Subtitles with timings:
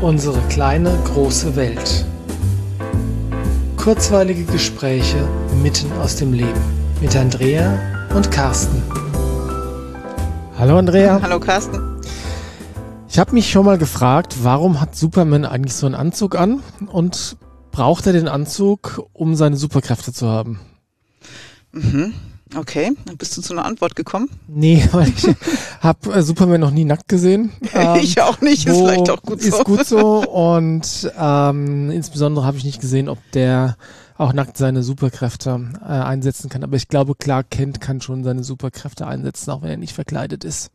[0.00, 2.06] Unsere kleine, große Welt.
[3.76, 5.28] Kurzweilige Gespräche
[5.60, 6.60] mitten aus dem Leben
[7.00, 8.80] mit Andrea und Carsten.
[10.56, 11.20] Hallo Andrea.
[11.20, 12.00] Hallo Carsten.
[13.08, 17.36] Ich habe mich schon mal gefragt, warum hat Superman eigentlich so einen Anzug an und
[17.72, 20.60] braucht er den Anzug, um seine Superkräfte zu haben?
[21.72, 22.14] Mhm.
[22.56, 24.28] Okay, dann bist du zu einer Antwort gekommen.
[24.46, 25.26] Nee, weil ich
[25.80, 27.52] habe äh, Superman noch nie nackt gesehen.
[27.74, 29.48] Ähm, ich auch nicht, ist vielleicht auch gut so.
[29.48, 33.76] Ist gut so und ähm, insbesondere habe ich nicht gesehen, ob der
[34.16, 36.64] auch nackt seine Superkräfte äh, einsetzen kann.
[36.64, 40.44] Aber ich glaube, Clark Kent kann schon seine Superkräfte einsetzen, auch wenn er nicht verkleidet
[40.44, 40.70] ist.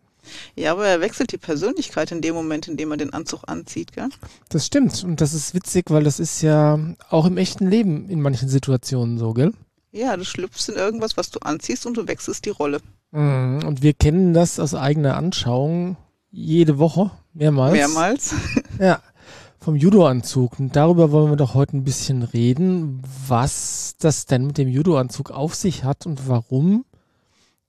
[0.55, 3.94] Ja, aber er wechselt die Persönlichkeit in dem Moment, in dem er den Anzug anzieht,
[3.94, 4.09] gell?
[4.50, 5.03] Das stimmt.
[5.03, 9.17] Und das ist witzig, weil das ist ja auch im echten Leben in manchen Situationen
[9.17, 9.52] so, gell?
[9.94, 12.82] Ja, du schlüpfst in irgendwas, was du anziehst und du wechselst die Rolle.
[13.12, 13.64] Mhm.
[13.64, 15.98] Und wir kennen das aus eigener Anschauung
[16.31, 17.73] jede Woche, mehrmals.
[17.73, 18.34] Mehrmals.
[18.80, 19.04] ja,
[19.59, 20.59] vom Judo-Anzug.
[20.59, 25.30] Und darüber wollen wir doch heute ein bisschen reden, was das denn mit dem Judo-Anzug
[25.30, 26.86] auf sich hat und warum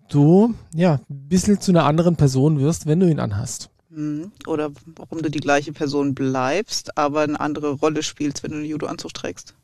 [0.08, 3.68] du, ja, ein bisschen zu einer anderen Person wirst, wenn du ihn anhast.
[3.90, 4.32] Mhm.
[4.46, 8.66] Oder warum du die gleiche Person bleibst, aber eine andere Rolle spielst, wenn du einen
[8.66, 9.54] Judo-Anzug trägst.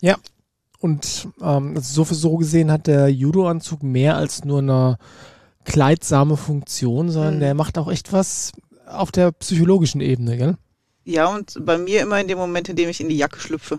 [0.00, 0.16] Ja,
[0.78, 4.98] und ähm, also so, so gesehen hat der Judo-Anzug mehr als nur eine
[5.64, 7.40] kleidsame Funktion, sondern mhm.
[7.40, 8.52] der macht auch echt was
[8.86, 10.56] auf der psychologischen Ebene, gell?
[11.04, 13.78] Ja, und bei mir immer in dem Moment, in dem ich in die Jacke schlüpfe.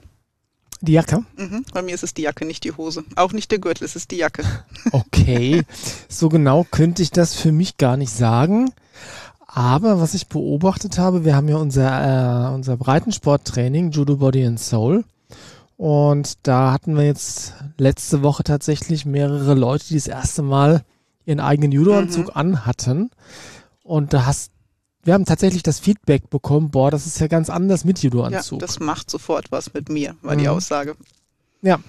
[0.82, 1.24] Die Jacke?
[1.38, 3.04] Mhm, bei mir ist es die Jacke, nicht die Hose.
[3.16, 4.44] Auch nicht der Gürtel, es ist die Jacke.
[4.92, 5.64] Okay,
[6.08, 8.72] so genau könnte ich das für mich gar nicht sagen.
[9.48, 14.60] Aber was ich beobachtet habe, wir haben ja unser, äh, unser Breitensporttraining, Judo Body and
[14.60, 15.04] Soul.
[15.78, 20.84] Und da hatten wir jetzt letzte Woche tatsächlich mehrere Leute, die das erste Mal
[21.26, 22.34] ihren eigenen Judo-Anzug mhm.
[22.34, 23.12] anhatten.
[23.84, 24.52] Und da hast,
[25.04, 28.60] wir haben tatsächlich das Feedback bekommen, boah, das ist ja ganz anders mit Judo-Anzug.
[28.60, 30.40] Ja, das macht sofort was mit mir, war mhm.
[30.40, 30.96] die Aussage.
[31.62, 31.80] Ja.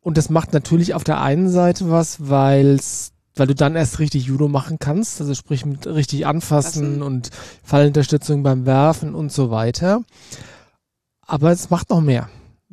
[0.00, 4.24] Und das macht natürlich auf der einen Seite was, weil's, weil du dann erst richtig
[4.24, 7.02] Judo machen kannst, also sprich mit richtig anfassen Lassen.
[7.02, 7.30] und
[7.62, 10.02] Fallunterstützung beim Werfen und so weiter.
[11.24, 12.28] Aber es macht noch mehr.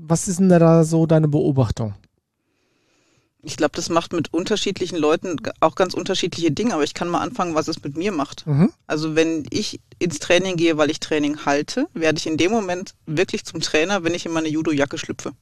[0.09, 1.93] Was ist denn da so deine Beobachtung?
[3.43, 7.21] Ich glaube, das macht mit unterschiedlichen Leuten auch ganz unterschiedliche Dinge, aber ich kann mal
[7.21, 8.45] anfangen, was es mit mir macht.
[8.47, 8.73] Mhm.
[8.87, 12.95] Also wenn ich ins Training gehe, weil ich Training halte, werde ich in dem Moment
[13.05, 15.33] wirklich zum Trainer, wenn ich in meine Judo-Jacke schlüpfe.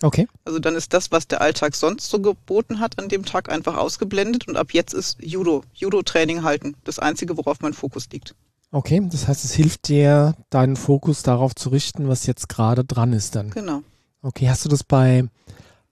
[0.00, 0.26] Okay.
[0.46, 3.76] Also dann ist das, was der Alltag sonst so geboten hat, an dem Tag einfach
[3.76, 8.34] ausgeblendet und ab jetzt ist Judo, Judo-Training halten, das Einzige, worauf mein Fokus liegt.
[8.72, 13.12] Okay, das heißt, es hilft dir, deinen Fokus darauf zu richten, was jetzt gerade dran
[13.12, 13.50] ist dann.
[13.50, 13.82] Genau.
[14.24, 15.24] Okay, hast du das bei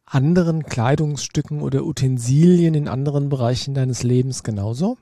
[0.07, 4.97] anderen Kleidungsstücken oder Utensilien in anderen Bereichen deines Lebens genauso?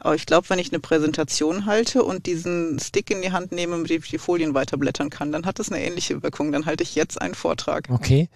[0.00, 3.76] Aber ich glaube, wenn ich eine Präsentation halte und diesen Stick in die Hand nehme,
[3.76, 6.50] mit dem ich die Folien weiterblättern kann, dann hat das eine ähnliche Wirkung.
[6.50, 7.88] Dann halte ich jetzt einen Vortrag.
[7.88, 8.28] Okay.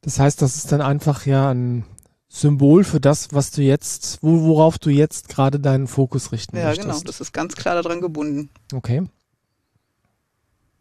[0.00, 1.84] Das heißt, das ist dann einfach ja ein
[2.28, 6.86] Symbol für das, was du jetzt, worauf du jetzt gerade deinen Fokus richten ja, möchtest.
[6.86, 7.04] Ja, genau.
[7.04, 8.48] Das ist ganz klar daran gebunden.
[8.72, 9.02] Okay.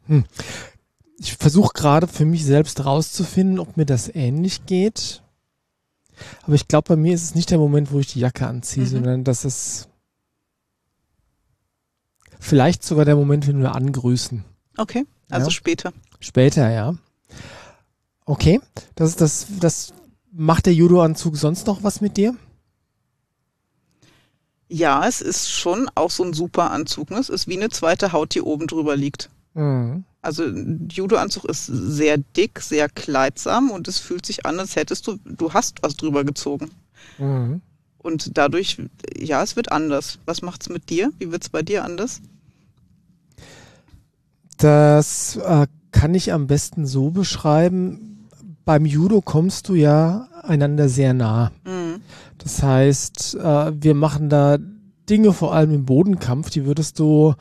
[0.08, 0.24] Hm
[1.20, 5.22] ich versuche gerade für mich selbst rauszufinden, ob mir das ähnlich geht.
[6.44, 8.86] Aber ich glaube, bei mir ist es nicht der Moment, wo ich die Jacke anziehe,
[8.86, 8.90] mhm.
[8.90, 9.88] sondern dass es
[12.40, 14.44] vielleicht sogar der Moment, wenn wir angrüßen.
[14.78, 15.52] Okay, also ja?
[15.52, 15.94] später.
[16.20, 16.96] Später, ja.
[18.26, 18.62] Okay,
[18.96, 19.94] das ist das, das
[20.32, 22.36] macht der Judo-Anzug sonst noch was mit dir?
[24.68, 27.10] Ja, es ist schon auch so ein super Anzug.
[27.10, 27.18] Ne?
[27.18, 29.30] Es ist wie eine zweite Haut, die oben drüber liegt.
[29.56, 30.06] Mhm.
[30.22, 35.18] Also Judo-Anzug ist sehr dick, sehr kleidsam und es fühlt sich an, als hättest du,
[35.26, 36.72] du hast was drüber gezogen.
[37.18, 37.62] Mhm.
[38.00, 38.78] Und dadurch,
[39.18, 40.20] ja, es wird anders.
[40.26, 41.12] Was macht es mit dir?
[41.20, 42.22] Wie wird es bei dir anders?
[44.58, 48.28] Das äh, kann ich am besten so beschreiben.
[48.66, 51.52] Beim Judo kommst du ja einander sehr nah.
[51.66, 52.02] Mhm.
[52.38, 54.58] Das heißt, äh, wir machen da
[55.10, 57.34] Dinge, vor allem im Bodenkampf, die würdest du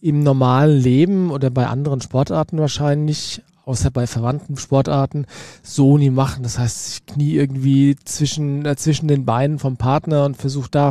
[0.00, 5.26] im normalen Leben oder bei anderen Sportarten wahrscheinlich, außer bei verwandten Sportarten,
[5.62, 6.42] so nie machen.
[6.42, 10.90] Das heißt, ich knie irgendwie zwischen, äh, zwischen den Beinen vom Partner und versuche da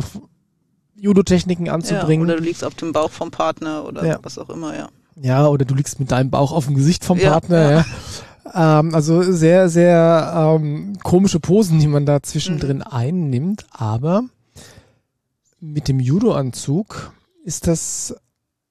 [0.96, 2.26] Judo-Techniken anzubringen.
[2.28, 4.18] Ja, oder du liegst auf dem Bauch vom Partner oder ja.
[4.22, 4.88] was auch immer, ja.
[5.20, 7.84] Ja, oder du liegst mit deinem Bauch auf dem Gesicht vom ja, Partner, ja.
[8.54, 12.84] Ähm, also sehr, sehr ähm, komische Posen, die man da zwischendrin mhm.
[12.84, 14.22] einnimmt, aber
[15.60, 17.12] mit dem Judo-Anzug
[17.44, 18.14] ist das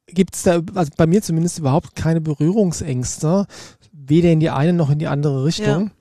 [0.07, 3.45] gibt es da, also bei mir zumindest überhaupt keine Berührungsängste,
[3.91, 5.91] weder in die eine noch in die andere Richtung, ja.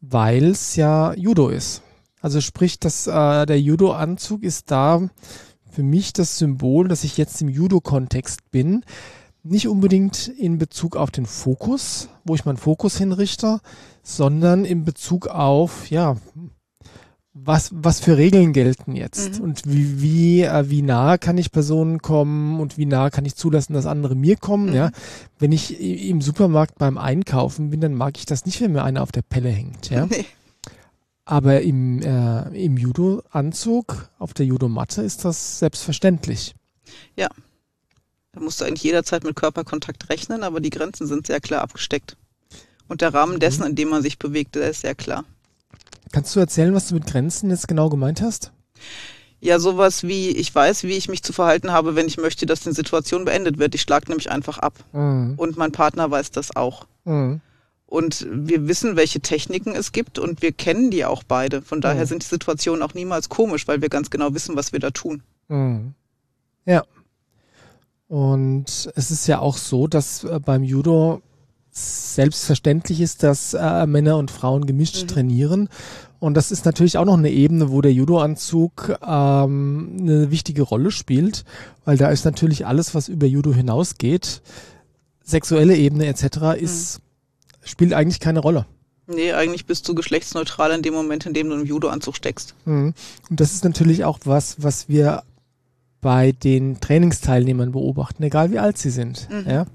[0.00, 1.82] weil es ja Judo ist.
[2.20, 5.08] Also sprich, dass äh, der Judo-Anzug ist da
[5.70, 8.84] für mich das Symbol, dass ich jetzt im Judo-Kontext bin.
[9.42, 13.60] nicht unbedingt in Bezug auf den Fokus, wo ich meinen Fokus hinrichte,
[14.02, 16.16] sondern in Bezug auf, ja,
[17.44, 19.44] was, was für Regeln gelten jetzt mhm.
[19.44, 23.36] und wie, wie, äh, wie nah kann ich Personen kommen und wie nah kann ich
[23.36, 24.74] zulassen, dass andere mir kommen, mhm.
[24.74, 24.90] ja.
[25.38, 29.02] Wenn ich im Supermarkt beim Einkaufen bin, dann mag ich das nicht, wenn mir einer
[29.02, 30.06] auf der Pelle hängt, ja.
[30.10, 30.24] Nee.
[31.28, 36.54] Aber im, äh, im Judo-Anzug, auf der Judo-Matte ist das selbstverständlich.
[37.16, 37.28] Ja.
[38.30, 42.16] Da musst du eigentlich jederzeit mit Körperkontakt rechnen, aber die Grenzen sind sehr klar abgesteckt.
[42.86, 43.70] Und der Rahmen dessen, mhm.
[43.70, 45.24] in dem man sich bewegt, der ist sehr klar.
[46.16, 48.50] Kannst du erzählen, was du mit Grenzen jetzt genau gemeint hast?
[49.38, 52.60] Ja, sowas wie, ich weiß, wie ich mich zu verhalten habe, wenn ich möchte, dass
[52.60, 53.74] die Situation beendet wird.
[53.74, 54.82] Ich schlage nämlich einfach ab.
[54.94, 55.34] Mhm.
[55.36, 56.86] Und mein Partner weiß das auch.
[57.04, 57.42] Mhm.
[57.84, 61.60] Und wir wissen, welche Techniken es gibt und wir kennen die auch beide.
[61.60, 62.08] Von daher mhm.
[62.08, 65.22] sind die Situationen auch niemals komisch, weil wir ganz genau wissen, was wir da tun.
[65.48, 65.92] Mhm.
[66.64, 66.82] Ja.
[68.08, 71.20] Und es ist ja auch so, dass äh, beim Judo
[71.76, 75.08] selbstverständlich ist, dass äh, Männer und Frauen gemischt mhm.
[75.08, 75.68] trainieren.
[76.18, 80.90] Und das ist natürlich auch noch eine Ebene, wo der Judo-Anzug ähm, eine wichtige Rolle
[80.90, 81.44] spielt,
[81.84, 84.40] weil da ist natürlich alles, was über Judo hinausgeht,
[85.22, 87.66] sexuelle Ebene etc., ist, mhm.
[87.66, 88.66] spielt eigentlich keine Rolle.
[89.08, 92.54] Nee, eigentlich bist du geschlechtsneutral in dem Moment, in dem du im Judo-Anzug steckst.
[92.64, 92.94] Mhm.
[93.30, 95.22] Und das ist natürlich auch was, was wir
[96.00, 99.28] bei den Trainingsteilnehmern beobachten, egal wie alt sie sind.
[99.30, 99.50] Mhm.
[99.50, 99.66] Ja?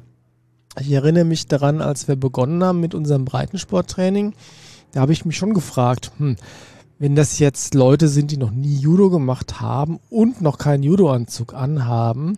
[0.80, 4.34] Ich erinnere mich daran, als wir begonnen haben mit unserem Breitensporttraining,
[4.92, 6.36] da habe ich mich schon gefragt, hm,
[7.00, 11.54] wenn das jetzt Leute sind, die noch nie Judo gemacht haben und noch keinen Judo-Anzug
[11.54, 12.38] anhaben,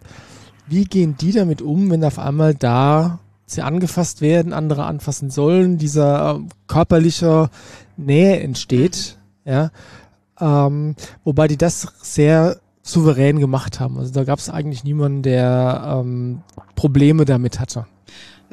[0.67, 5.77] wie gehen die damit um, wenn auf einmal da sie angefasst werden, andere anfassen sollen,
[5.77, 7.49] dieser äh, körperliche
[7.97, 9.71] Nähe entsteht, ja,
[10.39, 13.97] ähm, wobei die das sehr souverän gemacht haben.
[13.97, 16.41] Also da gab es eigentlich niemanden, der ähm,
[16.75, 17.85] Probleme damit hatte.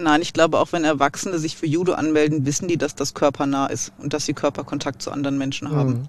[0.01, 3.67] Nein, ich glaube, auch wenn Erwachsene sich für Judo anmelden, wissen die, dass das körpernah
[3.67, 5.91] ist und dass sie Körperkontakt zu anderen Menschen haben.
[5.91, 6.09] Mhm.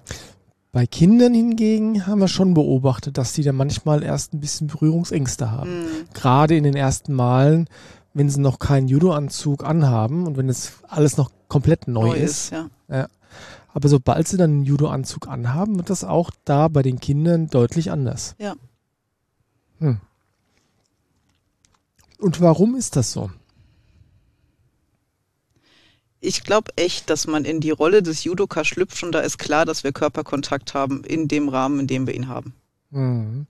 [0.72, 5.50] Bei Kindern hingegen haben wir schon beobachtet, dass die da manchmal erst ein bisschen Berührungsängste
[5.50, 5.82] haben.
[5.82, 5.88] Mhm.
[6.14, 7.68] Gerade in den ersten Malen,
[8.14, 12.30] wenn sie noch keinen Judo-Anzug anhaben und wenn es alles noch komplett neu, neu ist.
[12.30, 12.70] ist ja.
[12.88, 13.08] ja.
[13.74, 17.90] Aber sobald sie dann einen Judo-Anzug anhaben, wird das auch da bei den Kindern deutlich
[17.90, 18.34] anders.
[18.38, 18.54] Ja.
[19.78, 19.98] Hm.
[22.18, 23.30] Und warum ist das so?
[26.24, 29.64] Ich glaube echt, dass man in die Rolle des Judoka schlüpft und da ist klar,
[29.64, 32.54] dass wir Körperkontakt haben in dem Rahmen, in dem wir ihn haben.
[32.90, 33.48] Mhm.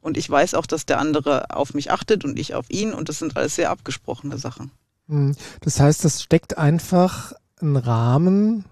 [0.00, 3.08] Und ich weiß auch, dass der andere auf mich achtet und ich auf ihn und
[3.08, 4.70] das sind alles sehr abgesprochene Sachen.
[5.08, 5.34] Mhm.
[5.62, 8.66] Das heißt, das steckt einfach ein Rahmen,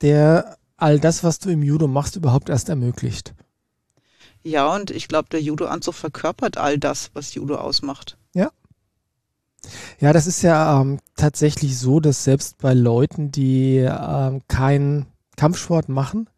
[0.00, 3.34] der all das, was du im Judo machst, überhaupt erst ermöglicht.
[4.42, 8.16] Ja, und ich glaube, der Judo-Anzug verkörpert all das, was Judo ausmacht.
[9.64, 10.08] Ja.
[10.08, 15.06] Ja, das ist ja ähm, tatsächlich so, dass selbst bei Leuten, die ähm, keinen
[15.36, 16.28] Kampfsport machen,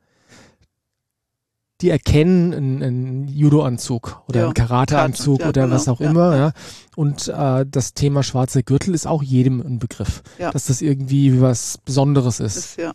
[1.80, 6.10] die erkennen einen, einen Judo-Anzug oder ja, einen Karate-Anzug ja, oder genau, was auch ja,
[6.10, 6.36] immer.
[6.36, 6.52] Ja.
[6.96, 11.78] Und äh, das Thema schwarzer Gürtel ist auch jedem ein Begriff, dass das irgendwie was
[11.84, 12.56] Besonderes ist.
[12.56, 12.92] ist ja.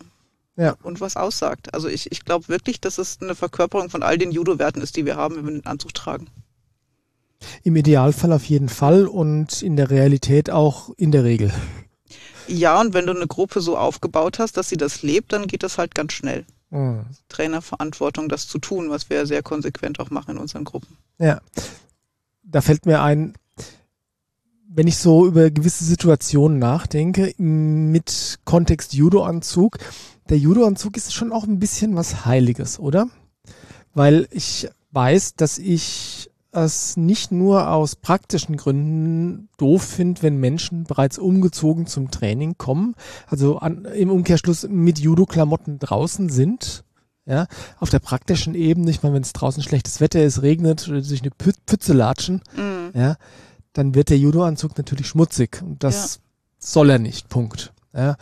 [0.56, 0.76] Ja.
[0.84, 1.74] Und was aussagt.
[1.74, 5.06] Also ich, ich glaube wirklich, dass es eine Verkörperung von all den Judo-Werten ist, die
[5.06, 6.28] wir haben, wenn wir den Anzug tragen.
[7.64, 11.54] Im Idealfall auf jeden Fall und in der Realität auch in der Regel.
[12.48, 15.64] Ja, und wenn du eine Gruppe so aufgebaut hast, dass sie das lebt, dann geht
[15.64, 16.46] das halt ganz schnell.
[16.72, 17.06] Mhm.
[17.30, 20.98] Trainerverantwortung, das zu tun, was wir ja sehr konsequent auch machen in unseren Gruppen.
[21.19, 21.42] Ja.
[22.44, 23.36] Da fällt mir ein,
[24.68, 29.78] wenn ich so über gewisse Situationen nachdenke, mit Kontext Judo-Anzug,
[30.30, 33.08] der Judo-Anzug ist schon auch ein bisschen was Heiliges, oder?
[33.94, 40.83] Weil ich weiß, dass ich es nicht nur aus praktischen Gründen doof finde, wenn Menschen
[40.83, 42.95] bereits umgezogen zum Training kommen,
[43.27, 46.83] also an, im Umkehrschluss mit Judo-Klamotten draußen sind.
[47.25, 47.45] Ja,
[47.77, 51.21] auf der praktischen Ebene, ich meine, wenn es draußen schlechtes Wetter ist, regnet oder sich
[51.21, 52.89] eine Pütze latschen, mhm.
[52.99, 53.18] ja,
[53.73, 56.21] dann wird der Judo-Anzug natürlich schmutzig und das ja.
[56.57, 57.29] soll er nicht.
[57.29, 57.71] Punkt.
[57.94, 58.15] Ja,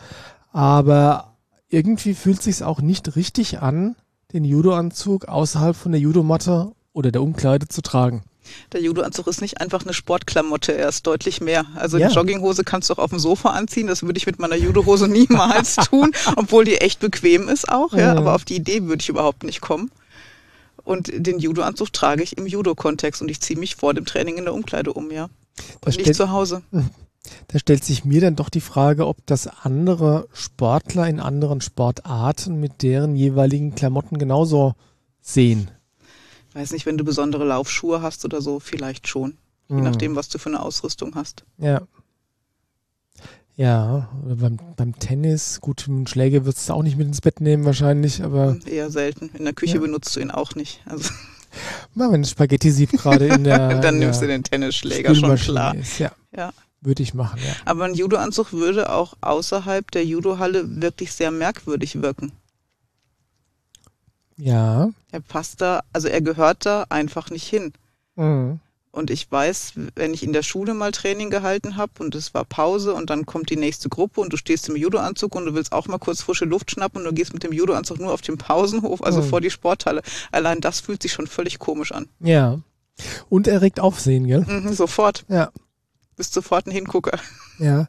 [0.52, 1.38] aber
[1.70, 3.96] irgendwie fühlt sich's auch nicht richtig an,
[4.32, 8.24] den Judo-Anzug außerhalb von der Judomatte oder der Umkleide zu tragen.
[8.72, 11.64] Der Judo-Anzug ist nicht einfach eine Sportklamotte, er ist deutlich mehr.
[11.76, 12.08] Also ja.
[12.08, 15.06] die Jogginghose kannst du auch auf dem Sofa anziehen, das würde ich mit meiner Judo-Hose
[15.06, 19.08] niemals tun, obwohl die echt bequem ist auch, ja, aber auf die Idee würde ich
[19.08, 19.92] überhaupt nicht kommen.
[20.82, 24.44] Und den Judo-Anzug trage ich im Judo-Kontext und ich ziehe mich vor dem Training in
[24.44, 25.28] der Umkleide um, ja.
[25.84, 26.62] Und nicht zu Hause.
[27.48, 32.58] Da stellt sich mir dann doch die Frage, ob das andere Sportler in anderen Sportarten
[32.58, 34.76] mit deren jeweiligen Klamotten genauso
[35.20, 35.70] sehen
[36.58, 39.38] weiß nicht, wenn du besondere Laufschuhe hast oder so, vielleicht schon.
[39.68, 39.84] je mhm.
[39.84, 41.44] nachdem, was du für eine Ausrüstung hast.
[41.58, 41.82] Ja.
[43.56, 47.64] Ja, beim, beim Tennis, gut, einen Schläger würdest du auch nicht mit ins Bett nehmen
[47.64, 48.56] wahrscheinlich, aber.
[48.66, 49.30] Eher selten.
[49.36, 49.80] In der Küche ja.
[49.80, 50.80] benutzt du ihn auch nicht.
[50.86, 51.10] Also.
[51.94, 53.74] Mal, wenn Spaghetti sieht gerade in der.
[53.80, 55.74] Dann nimmst du den Tennisschläger schon klar.
[55.74, 56.12] Ist, ja.
[56.36, 56.52] ja.
[56.80, 57.52] Würde ich machen, ja.
[57.64, 62.30] Aber ein Judo-Anzug würde auch außerhalb der Judo-Halle wirklich sehr merkwürdig wirken.
[64.38, 64.90] Ja.
[65.10, 67.72] Er passt da, also er gehört da einfach nicht hin.
[68.16, 68.60] Mhm.
[68.90, 72.44] Und ich weiß, wenn ich in der Schule mal Training gehalten habe und es war
[72.44, 75.72] Pause und dann kommt die nächste Gruppe und du stehst im Judoanzug und du willst
[75.72, 78.38] auch mal kurz frische Luft schnappen und du gehst mit dem Judoanzug nur auf den
[78.38, 79.26] Pausenhof, also mhm.
[79.26, 80.02] vor die Sporthalle.
[80.32, 82.08] Allein das fühlt sich schon völlig komisch an.
[82.20, 82.58] Ja.
[83.28, 84.40] Und er regt Aufsehen, gell?
[84.40, 85.24] Mhm, sofort.
[85.28, 85.52] Ja.
[86.16, 87.20] Bist sofort ein Hingucker.
[87.58, 87.86] Ja.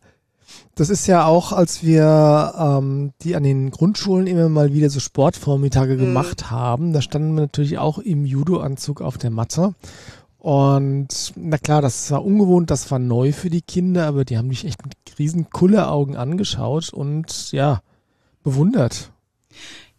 [0.76, 5.00] Das ist ja auch, als wir ähm, die an den Grundschulen immer mal wieder so
[5.00, 6.00] Sportvormittage mhm.
[6.00, 9.76] gemacht haben, da standen wir natürlich auch im Judoanzug auf der Matte
[10.40, 14.48] und na klar, das war ungewohnt, das war neu für die Kinder, aber die haben
[14.48, 17.82] mich echt mit riesen Kulleraugen angeschaut und ja,
[18.42, 19.12] bewundert.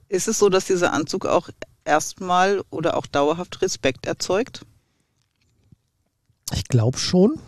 [0.09, 1.51] Ist es so, dass dieser Anzug auch
[1.85, 4.65] erstmal oder auch dauerhaft Respekt erzeugt?
[6.53, 7.39] Ich glaube schon.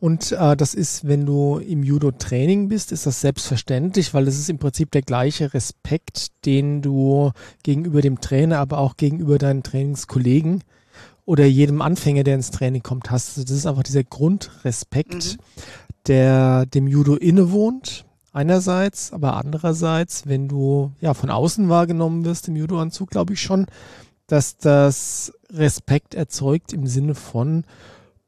[0.00, 4.48] Und äh, das ist, wenn du im Judo-Training bist, ist das selbstverständlich, weil es ist
[4.48, 7.32] im Prinzip der gleiche Respekt, den du
[7.62, 10.64] gegenüber dem Trainer, aber auch gegenüber deinen Trainingskollegen
[11.24, 13.36] oder jedem Anfänger, der ins Training kommt, hast.
[13.36, 15.62] Das ist einfach dieser Grundrespekt, mhm.
[16.06, 18.06] der dem Judo innewohnt.
[18.32, 23.66] Einerseits, aber andererseits, wenn du ja von außen wahrgenommen wirst im Judo-Anzug, glaube ich schon,
[24.26, 27.64] dass das Respekt erzeugt im Sinne von,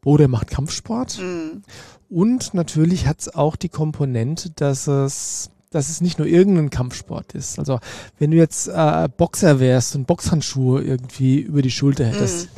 [0.04, 1.19] oh, der macht Kampfsport.
[1.19, 1.62] Mhm.
[2.09, 7.33] Und natürlich hat es auch die Komponente, dass es dass es nicht nur irgendein Kampfsport
[7.33, 7.61] ist.
[7.61, 7.78] Also
[8.19, 12.49] wenn du jetzt äh, Boxer wärst und Boxhandschuhe irgendwie über die Schulter hättest, mm.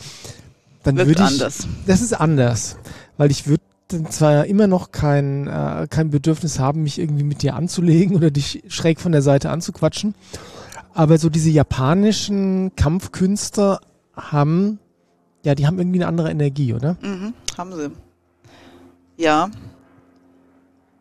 [0.85, 1.21] dann würde ich.
[1.21, 1.69] anders.
[1.87, 2.79] Das ist anders,
[3.19, 3.63] weil ich würde
[4.09, 8.63] zwar immer noch kein, äh, kein Bedürfnis haben, mich irgendwie mit dir anzulegen oder dich
[8.69, 10.15] schräg von der Seite anzuquatschen,
[10.95, 13.81] aber so diese japanischen Kampfkünstler
[14.17, 14.79] haben,
[15.45, 16.97] ja, die haben irgendwie eine andere Energie, oder?
[17.03, 17.91] Mhm, haben sie.
[19.17, 19.51] Ja,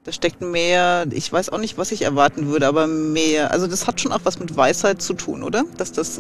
[0.04, 3.86] da steckt mehr, ich weiß auch nicht, was ich erwarten würde, aber mehr, also das
[3.86, 5.64] hat schon auch was mit Weisheit zu tun, oder?
[5.78, 6.20] Dass das,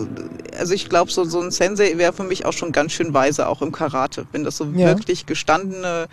[0.57, 3.47] also ich glaube, so, so ein Sensei wäre für mich auch schon ganz schön weise,
[3.47, 4.27] auch im Karate.
[4.31, 4.87] Wenn das so ja.
[4.87, 6.07] wirklich gestandene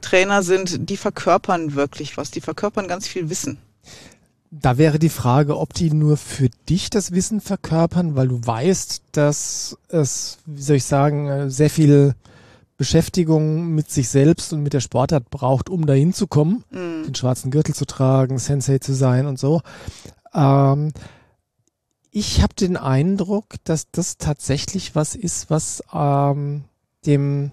[0.00, 3.58] Trainer sind, die verkörpern wirklich was, die verkörpern ganz viel Wissen.
[4.54, 9.02] Da wäre die Frage, ob die nur für dich das Wissen verkörpern, weil du weißt,
[9.12, 12.14] dass es, wie soll ich sagen, sehr viel
[12.76, 17.04] Beschäftigung mit sich selbst und mit der Sportart braucht, um dahin zu kommen, mhm.
[17.04, 19.62] den schwarzen Gürtel zu tragen, Sensei zu sein und so.
[20.34, 20.92] Ähm,
[22.10, 26.64] ich habe den Eindruck, dass das tatsächlich was ist, was ähm,
[27.06, 27.52] dem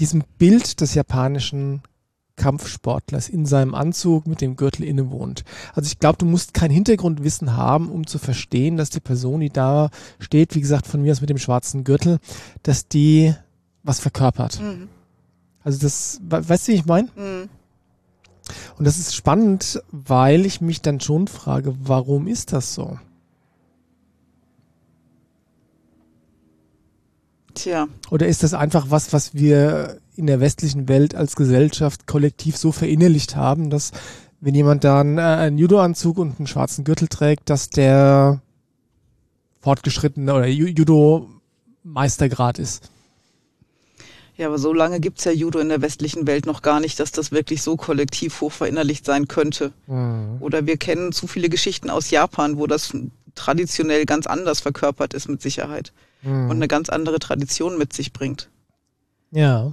[0.00, 1.82] diesem Bild des japanischen
[2.36, 5.44] Kampfsportlers in seinem Anzug mit dem Gürtel innewohnt.
[5.74, 9.50] Also ich glaube, du musst kein Hintergrundwissen haben, um zu verstehen, dass die Person, die
[9.50, 12.18] da steht, wie gesagt, von mir aus mit dem schwarzen Gürtel,
[12.62, 13.34] dass die
[13.82, 14.60] was verkörpert.
[14.60, 14.88] Mhm.
[15.64, 17.08] Also das, weißt du, wie ich meine?
[17.16, 17.48] Mhm.
[18.78, 22.98] Und das ist spannend, weil ich mich dann schon frage, warum ist das so?
[27.54, 27.88] Tja.
[28.10, 32.72] Oder ist das einfach was, was wir in der westlichen Welt als Gesellschaft kollektiv so
[32.72, 33.92] verinnerlicht haben, dass
[34.40, 38.42] wenn jemand da einen, äh, einen Judo-Anzug und einen schwarzen Gürtel trägt, dass der
[39.60, 42.90] fortgeschrittene oder Judo-Meistergrad ist?
[44.36, 47.12] Ja, aber so lange gibt's ja Judo in der westlichen Welt noch gar nicht, dass
[47.12, 49.72] das wirklich so kollektiv hoch verinnerlicht sein könnte.
[49.86, 50.38] Mhm.
[50.40, 52.92] Oder wir kennen zu viele Geschichten aus Japan, wo das
[53.34, 56.50] traditionell ganz anders verkörpert ist mit Sicherheit mhm.
[56.50, 58.48] und eine ganz andere Tradition mit sich bringt.
[59.30, 59.72] Ja.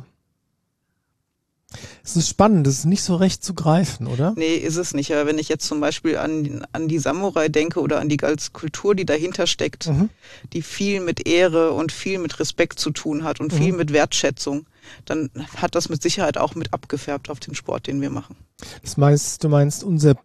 [2.03, 4.33] Es ist spannend, es ist nicht so recht zu greifen, oder?
[4.35, 5.13] Nee, ist es nicht.
[5.13, 8.51] Aber wenn ich jetzt zum Beispiel an, an die Samurai denke oder an die ganze
[8.51, 10.09] Kultur, die dahinter steckt, mhm.
[10.53, 13.57] die viel mit Ehre und viel mit Respekt zu tun hat und mhm.
[13.57, 14.65] viel mit Wertschätzung,
[15.05, 18.35] dann hat das mit Sicherheit auch mit abgefärbt auf den Sport, den wir machen.
[18.81, 20.15] Das meinst, du meinst, unser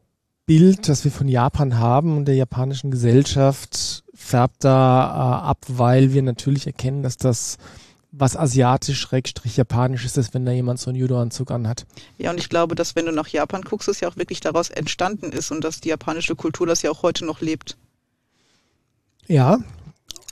[0.47, 6.13] Bild, das wir von Japan haben und der japanischen Gesellschaft färbt da äh, ab, weil
[6.13, 7.59] wir natürlich erkennen, dass das
[8.17, 11.85] was asiatisch-japanisch ist, ist, wenn da jemand so einen Judo-Anzug anhat.
[12.17, 14.71] Ja, und ich glaube, dass wenn du nach Japan guckst, es ja auch wirklich daraus
[14.71, 17.77] entstanden ist und dass die japanische Kultur das ja auch heute noch lebt.
[19.27, 19.59] Ja,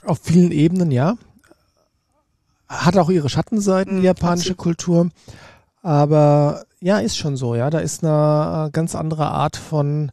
[0.05, 1.17] auf vielen Ebenen, ja.
[2.69, 5.09] Hat auch ihre Schattenseiten, die mhm, japanische Kultur.
[5.81, 7.69] Aber ja, ist schon so, ja.
[7.69, 10.11] Da ist eine ganz andere Art von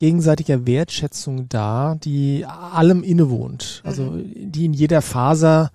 [0.00, 3.82] gegenseitiger Wertschätzung da, die allem innewohnt.
[3.84, 4.50] Also, mhm.
[4.50, 5.70] die in jeder Faser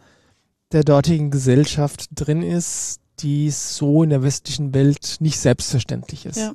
[0.72, 6.38] der dortigen Gesellschaft drin ist, die so in der westlichen Welt nicht selbstverständlich ist.
[6.38, 6.54] Ja.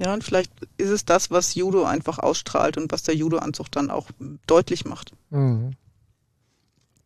[0.00, 3.90] Ja, und vielleicht ist es das, was Judo einfach ausstrahlt und was der Judo-Anzug dann
[3.90, 4.06] auch
[4.46, 5.12] deutlich macht.
[5.30, 5.72] Mhm.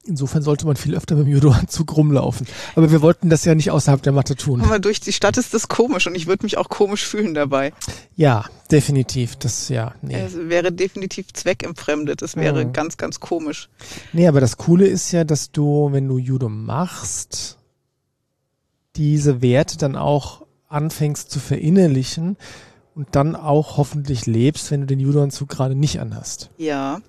[0.05, 2.49] Insofern sollte man viel öfter mit dem Judo-Anzug rumlaufen.
[2.75, 4.61] Aber wir wollten das ja nicht außerhalb der Matte tun.
[4.61, 7.73] Aber durch die Stadt ist das komisch und ich würde mich auch komisch fühlen dabei.
[8.17, 9.37] Ja, definitiv.
[9.37, 10.21] Das, ja, nee.
[10.21, 12.21] Es wäre definitiv zweckentfremdet.
[12.21, 12.73] Es wäre mhm.
[12.73, 13.69] ganz, ganz komisch.
[14.13, 17.59] Nee, aber das Coole ist ja, dass du, wenn du Judo machst,
[18.97, 22.37] diese Werte dann auch anfängst zu verinnerlichen
[22.97, 26.51] und dann auch hoffentlich lebst, wenn du den Judo-Anzug gerade nicht anhast.
[26.59, 27.01] Ja,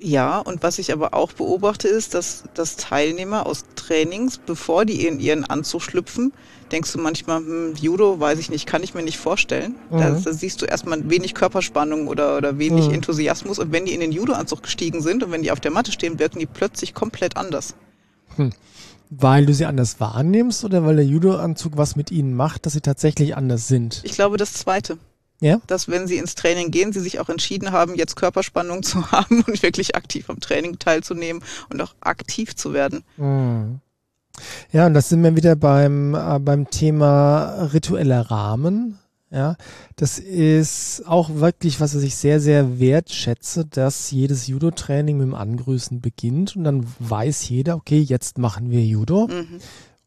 [0.00, 5.04] ja, und was ich aber auch beobachte, ist, dass, dass Teilnehmer aus Trainings, bevor die
[5.06, 6.32] in ihren Anzug schlüpfen,
[6.70, 9.74] denkst du manchmal, hm, Judo, weiß ich nicht, kann ich mir nicht vorstellen.
[9.90, 9.98] Mhm.
[9.98, 12.94] Da, da, siehst du erstmal wenig Körperspannung oder, oder wenig mhm.
[12.94, 13.58] Enthusiasmus.
[13.58, 16.20] Und wenn die in den Judo-Anzug gestiegen sind und wenn die auf der Matte stehen,
[16.20, 17.74] wirken die plötzlich komplett anders.
[18.36, 18.52] Hm.
[19.10, 22.82] Weil du sie anders wahrnimmst oder weil der Judo-Anzug was mit ihnen macht, dass sie
[22.82, 24.02] tatsächlich anders sind?
[24.04, 24.98] Ich glaube, das Zweite.
[25.40, 25.60] Ja?
[25.66, 29.42] Dass wenn sie ins Training gehen, sie sich auch entschieden haben, jetzt Körperspannung zu haben
[29.42, 33.04] und wirklich aktiv am Training teilzunehmen und auch aktiv zu werden.
[33.16, 33.80] Mhm.
[34.72, 38.98] Ja, und das sind wir wieder beim, äh, beim Thema ritueller Rahmen.
[39.30, 39.56] Ja,
[39.96, 46.00] das ist auch wirklich, was ich sehr, sehr wertschätze, dass jedes Judo-Training mit dem Angrüßen
[46.00, 49.26] beginnt und dann weiß jeder, okay, jetzt machen wir Judo.
[49.26, 49.60] Mhm.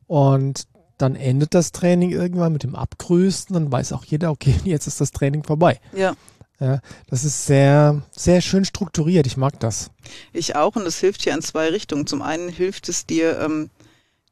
[0.08, 0.64] Und
[1.02, 5.02] dann endet das Training irgendwann mit dem Abgrüßen, dann weiß auch jeder, okay, jetzt ist
[5.02, 5.80] das Training vorbei.
[5.96, 6.16] Ja.
[6.60, 9.26] Ja, das ist sehr, sehr schön strukturiert.
[9.26, 9.90] Ich mag das.
[10.32, 12.06] Ich auch und es hilft hier in zwei Richtungen.
[12.06, 13.72] Zum einen hilft es dir, ähm,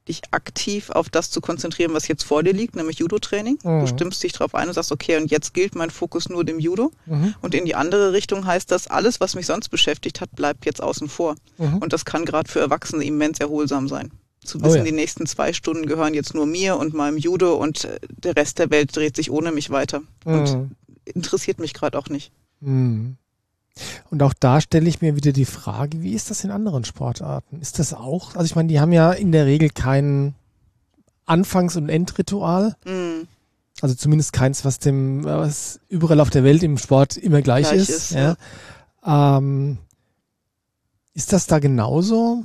[0.07, 3.57] dich aktiv auf das zu konzentrieren, was jetzt vor dir liegt, nämlich Judo-Training.
[3.63, 3.79] Mhm.
[3.79, 6.59] Du stimmst dich darauf ein und sagst, okay, und jetzt gilt mein Fokus nur dem
[6.59, 6.91] Judo.
[7.07, 7.33] Mhm.
[7.41, 10.83] Und in die andere Richtung heißt das, alles, was mich sonst beschäftigt hat, bleibt jetzt
[10.83, 11.35] außen vor.
[11.57, 11.79] Mhm.
[11.79, 14.11] Und das kann gerade für Erwachsene immens erholsam sein
[14.49, 14.83] zu wissen, oh ja.
[14.83, 18.59] die nächsten zwei Stunden gehören jetzt nur mir und meinem Judo und äh, der Rest
[18.59, 20.01] der Welt dreht sich ohne mich weiter.
[20.25, 20.33] Mhm.
[20.33, 20.71] Und
[21.05, 22.31] interessiert mich gerade auch nicht.
[22.59, 23.17] Mhm.
[24.09, 27.61] Und auch da stelle ich mir wieder die Frage, wie ist das in anderen Sportarten?
[27.61, 30.35] Ist das auch, also ich meine, die haben ja in der Regel kein
[31.25, 32.75] Anfangs- und Endritual.
[32.85, 33.27] Mhm.
[33.81, 37.81] Also zumindest keins, was dem, was überall auf der Welt im Sport immer gleich, gleich
[37.81, 37.89] ist.
[37.89, 38.35] ist ja.
[39.05, 39.37] Ja.
[39.37, 39.77] Ähm,
[41.13, 42.43] ist das da genauso?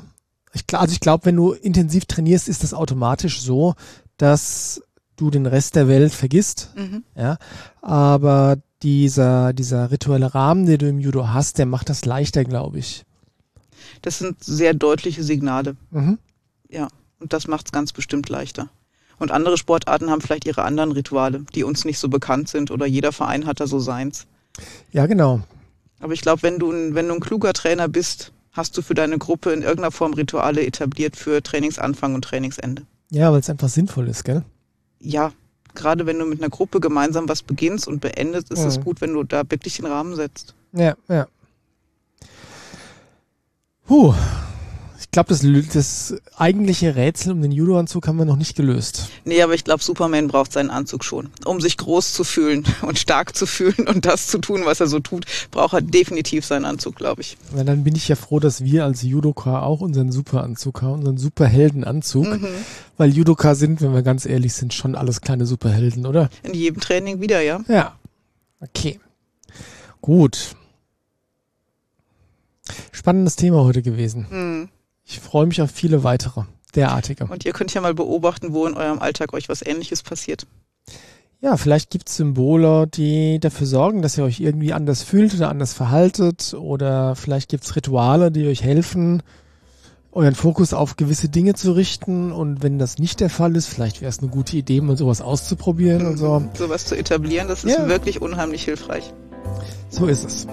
[0.54, 3.74] Ich, also ich glaube, wenn du intensiv trainierst, ist das automatisch so,
[4.16, 4.82] dass
[5.16, 6.70] du den Rest der Welt vergisst.
[6.76, 7.04] Mhm.
[7.16, 7.38] Ja,
[7.82, 12.78] aber dieser, dieser rituelle Rahmen, den du im Judo hast, der macht das leichter, glaube
[12.78, 13.04] ich.
[14.02, 15.76] Das sind sehr deutliche Signale.
[15.90, 16.18] Mhm.
[16.68, 16.88] Ja,
[17.18, 18.68] und das macht es ganz bestimmt leichter.
[19.18, 22.86] Und andere Sportarten haben vielleicht ihre anderen Rituale, die uns nicht so bekannt sind oder
[22.86, 24.26] jeder Verein hat da so seins.
[24.92, 25.40] Ja, genau.
[26.00, 29.18] Aber ich glaube, wenn du, wenn du ein kluger Trainer bist, hast du für deine
[29.18, 32.82] Gruppe in irgendeiner Form Rituale etabliert für Trainingsanfang und Trainingsende.
[33.10, 34.42] Ja, weil es einfach sinnvoll ist, gell?
[35.00, 35.32] Ja,
[35.74, 38.68] gerade wenn du mit einer Gruppe gemeinsam was beginnst und beendest, ist mhm.
[38.68, 40.54] es gut, wenn du da wirklich den Rahmen setzt.
[40.72, 41.26] Ja, ja.
[43.86, 44.14] Puh,
[45.10, 49.08] glaube, das, das eigentliche Rätsel um den Judo-Anzug haben wir noch nicht gelöst.
[49.24, 51.30] Nee, aber ich glaube, Superman braucht seinen Anzug schon.
[51.44, 54.86] Um sich groß zu fühlen und stark zu fühlen und das zu tun, was er
[54.86, 57.36] so tut, braucht er definitiv seinen Anzug, glaube ich.
[57.54, 61.18] Na, dann bin ich ja froh, dass wir als Judoka auch unseren Superanzug haben, unseren
[61.18, 62.26] Superheldenanzug.
[62.26, 62.48] Mhm.
[62.96, 66.30] Weil Judoka sind, wenn wir ganz ehrlich sind, schon alles kleine Superhelden, oder?
[66.42, 67.60] In jedem Training wieder, ja.
[67.68, 67.96] Ja.
[68.60, 69.00] Okay.
[70.00, 70.54] Gut.
[72.92, 74.26] Spannendes Thema heute gewesen.
[74.30, 74.68] Mhm.
[75.04, 76.42] Ich freue mich auf viele weitere
[76.74, 77.26] derartige.
[77.26, 80.46] Und ihr könnt ja mal beobachten, wo in eurem Alltag euch was Ähnliches passiert.
[81.40, 85.50] Ja, vielleicht gibt es Symbole, die dafür sorgen, dass ihr euch irgendwie anders fühlt oder
[85.50, 86.54] anders verhaltet.
[86.54, 89.22] Oder vielleicht gibt es Rituale, die euch helfen,
[90.10, 92.32] euren Fokus auf gewisse Dinge zu richten.
[92.32, 95.20] Und wenn das nicht der Fall ist, vielleicht wäre es eine gute Idee, mal sowas
[95.20, 96.08] auszuprobieren mhm.
[96.08, 96.42] und so.
[96.54, 97.88] Sowas zu etablieren, das ist ja.
[97.88, 99.12] wirklich unheimlich hilfreich.
[99.90, 100.46] So ist es.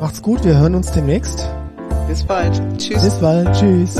[0.00, 1.46] Macht's gut, wir hören uns demnächst.
[2.06, 2.78] Bis bald.
[2.78, 3.02] Tschüss.
[3.02, 3.52] Bis bald.
[3.52, 3.96] Tschüss.